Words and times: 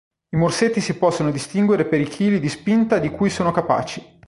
I 0.29 0.35
morsetti 0.35 0.81
si 0.81 0.95
possono 0.97 1.29
distinguere 1.29 1.85
per 1.85 2.01
i 2.01 2.07
kg 2.07 2.37
di 2.39 2.49
spinta 2.49 2.97
di 2.97 3.09
cui 3.11 3.29
sono 3.29 3.51
capaci. 3.51 4.03